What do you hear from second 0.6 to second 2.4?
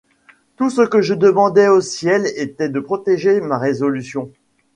ce que je demandais au ciel